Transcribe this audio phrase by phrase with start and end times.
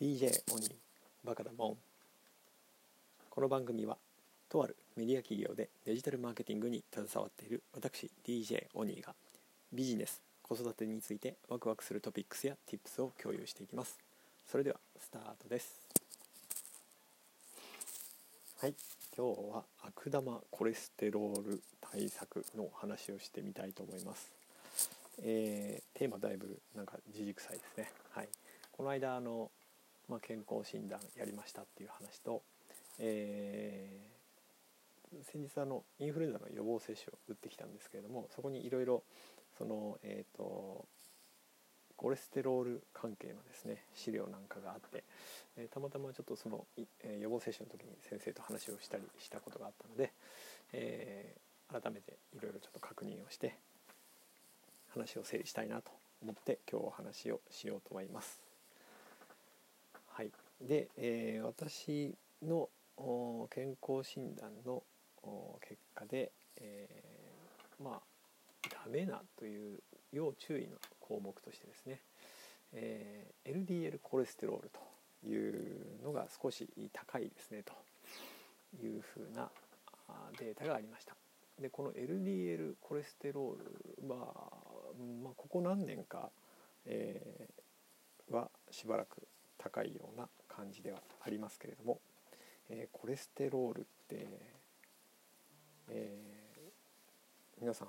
[0.00, 0.70] DJ オニー
[1.24, 1.76] バカだもん。
[3.30, 3.96] この番組は
[4.48, 9.12] とあるメディア企業でデジタルマーケティングに携わっている私 DJ オニーが
[9.72, 13.98] ビジネス子育てについてワクワクするトピックスや Tips を共有していきます。
[14.46, 15.80] それではスタートです。
[18.60, 18.74] はい。
[19.16, 24.30] 今日は悪玉コレステロール対策の話をしてみたいと思います。
[25.24, 27.90] えー、テーマだいぶなんか自軸臭いですね。
[28.12, 28.28] はい。
[28.70, 29.50] この間あの
[30.08, 32.42] まあ、健康診断やりましたっていう話と、
[32.98, 39.02] えー、先日あのインフルエンザの予防接種を打ってきたんですけれどもそこにいろいろ
[39.58, 40.86] そのえっ、ー、と
[41.96, 45.02] コレステロール関係のですね資料なんかがあって、
[45.56, 46.64] えー、たまたまちょっとその、
[47.02, 50.12] えー、予防接種の時に先生と話をしたりしたことがあったので、
[50.72, 53.56] えー、改めていろいろちょっと確認をして
[54.90, 55.90] 話を整理したいなと
[56.22, 58.47] 思って今日お話をしようと思います。
[60.60, 62.68] で、えー、私の
[63.50, 64.82] 健康診断の
[65.60, 68.00] 結果で、えー、まあ
[68.68, 69.78] ダメなという
[70.12, 72.00] 要注意の項目としてですね、
[72.72, 77.72] えー、LDL コレステロールというのが少し高いですねと
[78.84, 79.50] いうふうな
[80.38, 81.14] データがありました。
[81.60, 84.16] でこの LDL コレステロールは、
[85.22, 86.30] まあ、ここ何年か、
[86.86, 89.26] えー、はしばらく
[89.58, 90.28] 高いような
[90.58, 92.00] 感じではありますけれども、
[92.68, 94.26] えー、コレステロールって、
[95.90, 97.88] えー、皆さん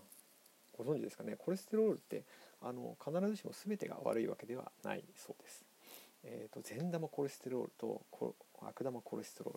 [0.77, 1.35] ご存知ですかね？
[1.35, 2.23] コレステロールって
[2.61, 5.65] あの必ずしも全てが悪いわけではないそうです。
[6.23, 8.01] えーと、善玉コレステロールと
[8.61, 9.53] 悪玉コレステロ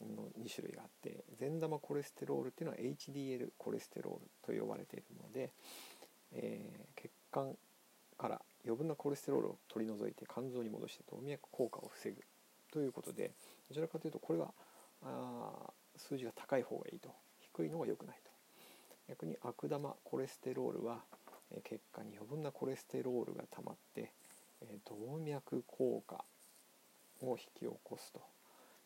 [0.00, 5.50] ールの2種類があって善玉コレステロールっていうのは HDL コレステロールと呼ばれているもので、
[6.34, 7.56] えー、血管
[8.18, 12.16] から余分なコレステロールを取り除いて肝臓に戻して動脈硬化を防ぐ
[12.72, 13.32] ということで
[13.68, 14.48] どちらかというとこれは
[15.02, 18.30] あ数字が高い方がいいと低いのが良くないと
[19.08, 20.98] 逆に悪玉コレステロールは
[21.64, 24.12] 血管に余分なコレステロールが溜まって
[24.86, 26.24] 動脈硬化
[27.22, 28.20] を引き起こすと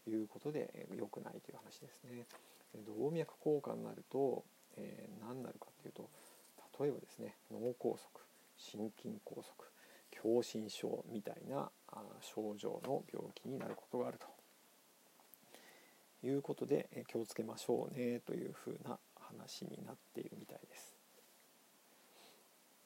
[0.08, 2.26] いうことで良くないという話ですね。
[2.86, 4.44] 動脈硬化になると、
[4.76, 6.08] えー、何なるかというと
[6.80, 8.08] 例えばですね脳梗塞
[8.56, 9.52] 心筋梗塞
[10.10, 11.70] 狭心症みたいな
[12.20, 14.26] 症状の病気になることがあると。
[16.24, 20.94] いうことで気をつけましょうねというふうな話になっているみたいです。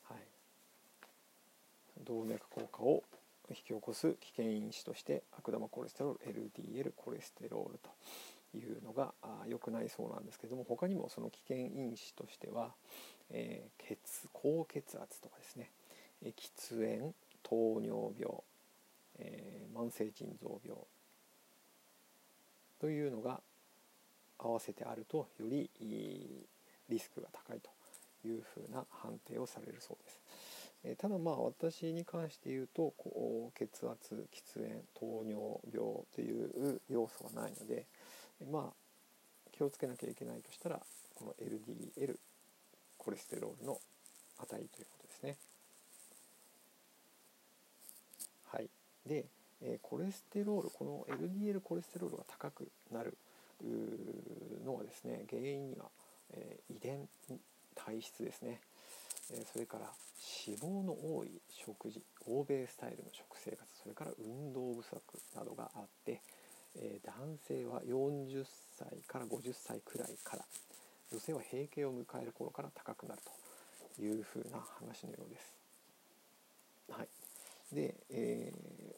[0.04, 0.18] はい、
[2.04, 3.02] 動脈硬化を
[3.50, 7.90] 引き起こす危険因子として悪玉コレステロール LDL コレステロールと。
[8.56, 9.12] いうのが
[9.46, 12.72] 良くないそうなんですけども他にもその危険因子としては、
[13.30, 15.70] えー、血高血圧とかですね
[16.24, 18.42] 喫煙糖尿病、
[19.18, 20.78] えー、慢性腎臓病
[22.80, 23.40] というのが
[24.38, 27.70] 合わせてあるとよりリスクが高いと
[28.26, 30.20] いうふうな判定をされるそうです。
[30.84, 37.86] えー、ただまあ私に関して言うとこう血圧喫煙糖尿病という要素はないので
[38.44, 40.80] まあ気をつけなきゃいけないとしたら
[41.14, 42.16] この LDL
[42.98, 43.78] コレステロールの
[44.38, 45.36] 値ということですね。
[48.52, 48.68] はい、
[49.06, 49.24] で、
[49.62, 53.16] えコレステロールこの LDL コレステロールが高くなる
[54.64, 55.86] のはですね原因には、
[56.32, 57.08] え遺伝
[57.74, 58.60] 体質ですね、
[59.32, 59.86] えそれから
[60.46, 65.00] 脂肪の多い食事欧米スタイルの食生活それから運動不足
[65.34, 66.20] などがあって、
[66.78, 68.44] え男性は40
[68.78, 70.44] 歳から50歳くらいから
[71.10, 73.20] 女性は閉経を迎える頃から高くなる
[73.96, 75.56] というふうな話のようです。
[76.90, 77.08] はい、
[77.74, 78.94] で、えー、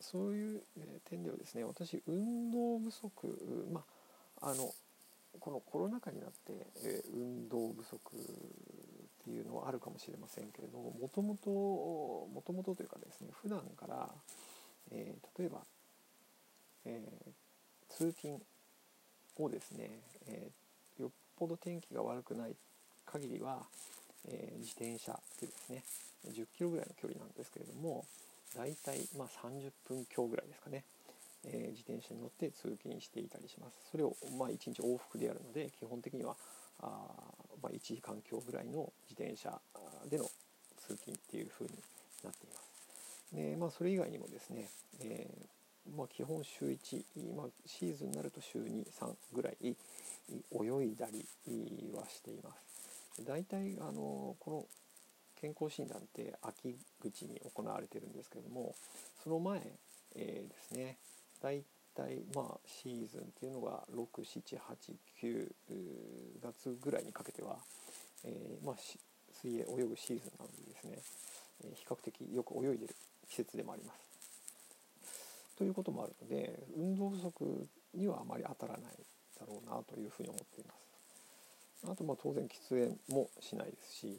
[0.00, 0.62] そういう
[1.08, 3.84] 点ではですね私運動不足ま
[4.40, 4.70] ああの
[5.40, 7.98] このコロナ禍になって、えー、運動不足
[9.24, 14.08] っていうのはあるかもしれませんけれどももともともともとというかですね普段から、
[14.90, 15.62] えー、例えば、
[16.86, 18.40] えー、通勤
[19.38, 19.90] をですね、
[20.28, 22.54] えー、よっぽど天気が悪くない
[23.06, 23.58] 限りは、
[24.28, 25.82] えー、自転車でですね
[26.28, 28.04] 10キロぐらいの距離なんですけれども
[28.56, 30.84] 大体まあ30分強ぐらいですかね、
[31.44, 33.90] え、自転車に乗って通勤していたりします。
[33.90, 36.36] それをまあ1日往復でやるので基本的には
[36.80, 36.86] あ、
[37.60, 39.60] まあ、1時間強ぐらいの自転車
[40.08, 40.24] での
[40.86, 41.72] 通勤っていう風に
[42.22, 43.34] なっています。
[43.34, 44.68] でまあそれ以外にもですね、
[45.00, 45.26] え、
[45.96, 47.04] まあ、基本週1、
[47.36, 49.74] まあ、シーズンになると週23ぐらい泳
[50.86, 51.26] いだり
[51.94, 52.50] はしていま
[53.16, 54.64] す大体あのこの
[55.40, 58.74] 健康診断って秋口に行われてるんですけども
[59.22, 59.60] その前
[60.14, 60.96] えー、ですね
[61.42, 61.62] 大
[61.94, 65.52] 体まあシーズンっていうのが6789
[66.42, 67.56] 月ぐらいにかけては、
[68.24, 68.76] えー、まあ、
[69.32, 70.98] 水泳泳ぐシーズンなのでですね、
[71.74, 72.96] 比較的よく泳いでる
[73.28, 74.13] 季節でもあります。
[75.56, 78.92] ということもあるので運動不足にはあまり当たらない
[79.38, 80.84] だろうなというふうに思っています。
[81.90, 84.18] あとまあ当然喫煙もしないですし、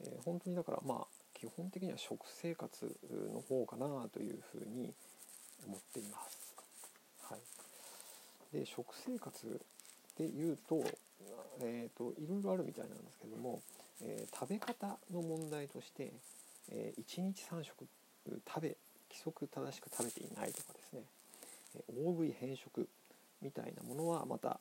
[0.00, 2.96] えー、本当にだからまあ基本的には食生活
[3.32, 4.92] の方かなというふうに
[5.66, 6.54] 思っています。
[7.22, 9.60] はい、で食生活
[10.16, 10.82] でいうと,、
[11.60, 13.62] えーと、いろいろあるみたいなんですけども、
[14.02, 16.12] えー、食べ方の問題として、
[16.70, 17.86] えー、1日3食
[18.46, 18.76] 食べ
[19.18, 21.02] 規則正しく食べていないとかですね、
[21.88, 22.88] 大食い変色
[23.42, 24.60] みたいなものはまた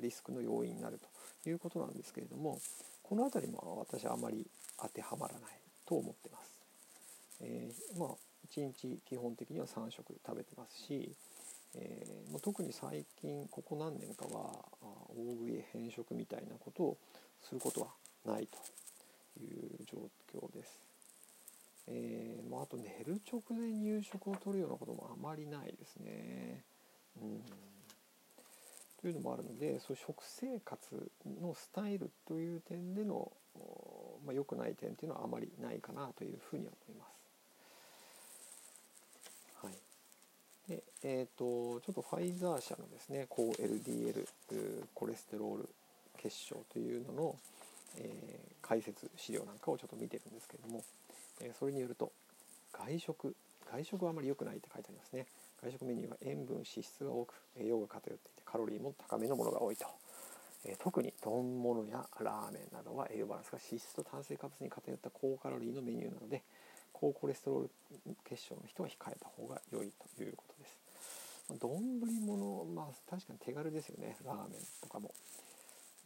[0.00, 1.00] リスクの要因になる
[1.42, 2.60] ということなんですけれども
[3.02, 4.46] この辺りも私はあまり
[4.80, 5.40] 当てはまらない
[5.86, 6.60] と思ってます。
[7.40, 8.08] えー、まあ
[8.52, 11.14] 1日基本的には3食食べてますし、
[11.74, 14.52] えー、特に最近ここ何年かは
[15.16, 16.98] 大食い変色みたいなことを
[17.42, 17.88] することは
[18.26, 18.58] ないと
[19.42, 19.98] いう状
[20.32, 20.87] 況です。
[21.90, 26.62] えー、まあ、あと寝る直前に夕食をとるようなこともあまりないですね。
[27.20, 27.42] うん
[29.00, 33.30] というのもあるのでそう食生活のスタイルという点での、
[34.26, 37.06] まあ、良くない点というのはあまりないかなというふうに思いま
[39.62, 39.66] す。
[39.66, 39.74] はい
[40.68, 44.26] でえーと、ちょっとファイザー社のですね高 LDL
[44.94, 45.68] コレステロール
[46.20, 47.36] 結晶というのの、
[47.98, 50.82] えー、解説資料なんかをちょっと見てるんですけれども、
[51.40, 52.12] え、それによると
[52.72, 53.34] 外食
[53.70, 55.26] 外食はあまり良くないって書いてありますね
[55.62, 59.86] 外食メニューは塩分脂質が多く栄養が偏っていてカロリーも高めのものが多いと、
[60.64, 66.42] え、特に丼物やラーメンなどは栄養バランスが脂質と炭水化物に偏った高カロリーのメニューなので
[66.92, 67.70] 高コレステロール
[68.24, 70.78] 結晶の人は控えた方が良いということです。
[71.60, 75.12] 丼物まあ確かに手軽ですよねラーメンとかも。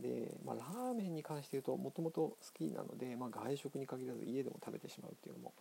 [0.01, 5.53] で、まあ、ラーメンに関して言うともともと好きなので、まあ、外食に限らず家でも食べてしまうっていうのも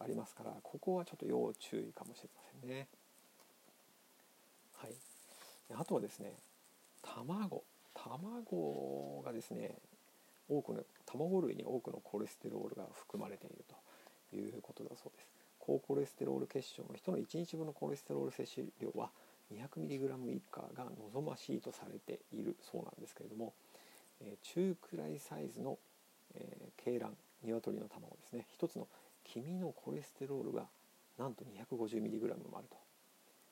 [0.00, 2.88] ありますからここはちょっと要注意かもしれませんね。
[4.76, 4.90] はい、
[5.78, 6.32] あとはですね
[7.02, 7.62] 卵
[7.94, 9.76] 卵がですね
[10.48, 13.64] 多くの卵類に多くのコレステロールが含まれている
[14.30, 15.28] ということだそうです。
[15.58, 19.08] 高コレステロール結晶の人の1日分のコレステロール摂取量は
[19.52, 20.84] 200mg 以下が
[21.14, 23.54] 望ましいとされているそうなんですけれども、
[24.20, 25.78] え、中くらいサイズの、
[26.34, 28.46] えー、鶏卵鶏の卵ですね。
[28.58, 28.88] 1つの
[29.24, 30.66] 黄身のコレステロールが
[31.18, 32.76] なんと 250mg もあると、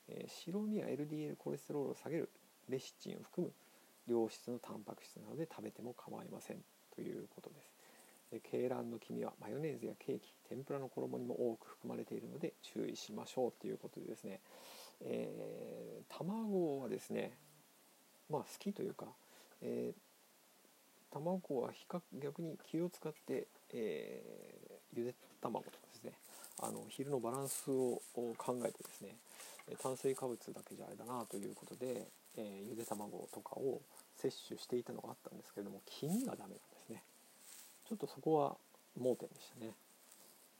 [0.08, 2.28] え、白身や LDL コレステロールを下げる
[2.68, 3.52] レシチンを含む
[4.06, 6.58] 良質のタンパク質などで食べても構いません
[6.94, 7.72] ということです。
[8.32, 14.40] 鶏卵の黄身はマヨネーズやケーキ天ぷらの衣にも多く含まれているので注意しましょうということでですね、
[15.02, 17.32] えー、卵はですね
[18.30, 19.06] まあ好きというか、
[19.60, 19.94] えー、
[21.12, 26.12] 卵は比較逆に気を使って、えー、ゆで卵とかですね。
[26.62, 29.16] あの昼のバランスを考えてですね
[29.82, 32.06] 炭水化物だけじゃあれだなということで、
[32.36, 33.80] えー、ゆで卵とかを
[34.16, 37.02] 摂取していたのがあったんですけれども黄身がダメなんですね。
[37.88, 38.56] ちょっとそこは
[38.98, 39.72] 盲点でしたね。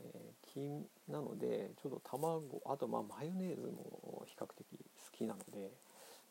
[0.00, 5.70] えー、金なのでちょっと卵あとまあマヨネーズも比較的好きなので、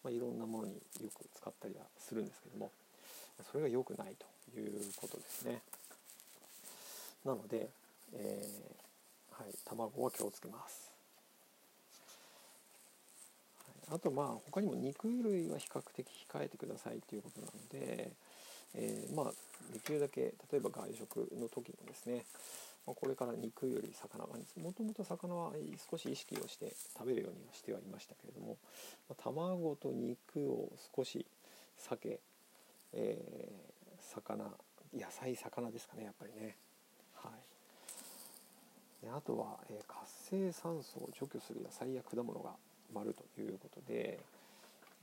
[0.04, 2.72] まあ、いろんなものによく使ったりはするんですけども。
[3.50, 5.62] それが良くないということですね。
[7.26, 7.70] なので、
[8.14, 10.92] えー、はい、卵は気をつけます。
[13.92, 18.12] あとまあ他にも肉類は比較的控えてくださいということなので、
[18.74, 19.32] えー、まあ
[19.74, 22.24] できるだけ例えば外食の時もですね
[22.86, 24.34] これから肉より魚が
[24.64, 25.52] もともと魚は
[25.90, 28.58] 少し意識をして食べるようにはしてはいましたけれども
[29.22, 31.26] 卵と肉を少し
[31.90, 32.20] 避け、
[32.94, 34.46] えー、魚
[34.94, 36.56] 野菜魚ですかねやっぱりね
[37.16, 42.52] はいであとは、えー、活性酸素を除去する野菜や果物が
[42.94, 44.20] 丸ということで、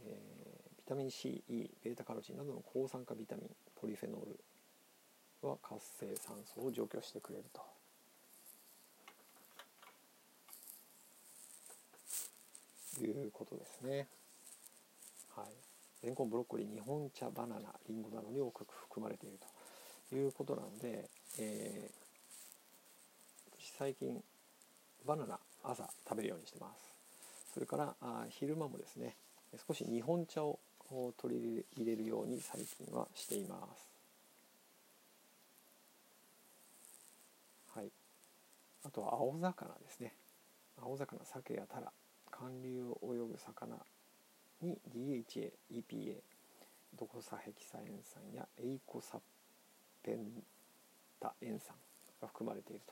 [0.04, 4.20] えー、ビタミン C、E、ベータカロチンなどの抗酸化ビタミンポリフェノー
[5.42, 7.62] ルは活性酸素を除去してくれると。
[13.00, 14.08] いうことですね。
[15.36, 15.67] はい。
[16.02, 19.38] レンコン、ブロッコリー、日本茶、バナナ、リンゴなどに多く含まれている
[20.10, 24.22] ということなので、えー、最近
[25.04, 26.92] バナナ朝食べるようにしてます。
[27.52, 29.16] それからあ昼間もですね、
[29.66, 30.60] 少し日本茶を
[31.18, 33.88] 取り入れるように最近はしています。
[37.74, 37.90] はい、
[38.84, 40.14] あとは青魚ですね
[40.82, 41.92] 青魚鮭やタラ
[42.30, 43.76] 寒流を泳ぐ魚
[44.62, 46.16] に DHA、EPA
[46.98, 49.18] ドコサヘキサ塩酸やエイコサ
[50.02, 50.42] ペン
[51.20, 51.74] タ塩酸
[52.20, 52.82] が含まれている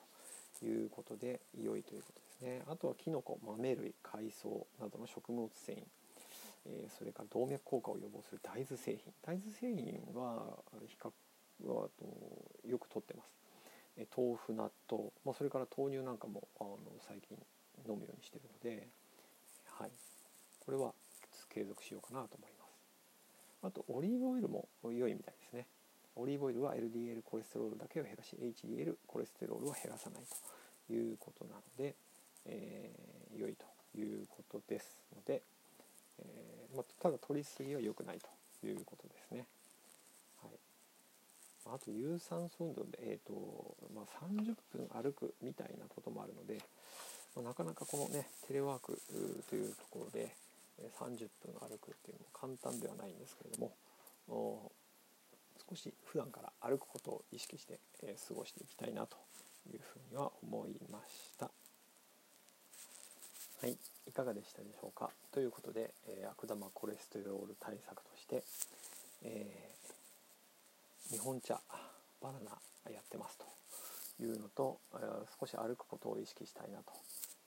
[0.61, 5.79] ということで良いということですねあとはキノコ豆類海藻などの食物繊維
[6.69, 11.11] えそれから動脈硬化を予防する大豆製品大豆製品は比較
[11.65, 11.89] は
[12.69, 13.31] よくとってます、
[14.15, 17.37] 豆腐納豆、まあ、それから豆乳なんかもあの最近
[17.89, 18.89] 飲むようにしてるので、
[19.71, 19.91] はい、
[20.61, 20.93] これは
[21.57, 22.77] 継続しようかなと思います。
[23.65, 25.67] あとオリーブオイルも良いみたいですね。
[26.17, 30.23] オリーブオイルは LDL コレステロールだけを減らし HDL コレステロールは減らさない
[30.87, 31.95] ということなので、
[32.45, 33.65] えー、良いと
[33.99, 35.43] いうことですので、
[36.21, 39.45] えー、まあ、ただ取りすぎは良くないということですね。
[40.43, 46.61] はい、あと有酸素運動で、えーとまあ、30分歩くみたいなこともあるので、
[47.35, 48.99] まあ、なかなかこのねテレワーク
[49.51, 50.26] というところで
[51.07, 53.61] 30分歩くっていうのも簡単ではないんですけれど
[54.29, 54.73] も
[55.69, 59.17] 少し普段から歩くことを意識して、え過ごしていきたいなと
[59.73, 61.51] いうふうには思いました。
[63.63, 65.11] はい、いかがでしたでしょうか？
[65.33, 68.45] ということで、え、悪玉コレステロール対策として、
[69.23, 71.61] えー、日本茶
[72.23, 74.79] バナナやってますというのと、
[75.41, 76.93] 少し歩くことを意識したいなと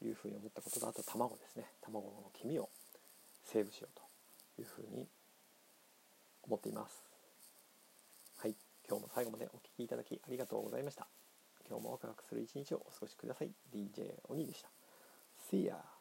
[0.06, 2.70] いうふうに思ったこととあと卵ですね卵の黄身を
[3.46, 5.08] セーブしようというふうに
[6.44, 7.04] 思っています。
[8.38, 8.56] はい。
[8.88, 11.08] 今日も最後までお聴きいただきありがとうございました。
[11.68, 13.52] 今日もワクワクする一日をお過ごしください。
[13.74, 14.70] DJ おにでした。
[15.52, 15.99] See ya!